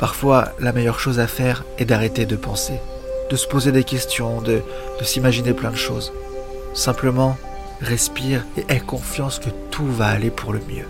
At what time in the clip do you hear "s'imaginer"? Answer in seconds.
5.04-5.52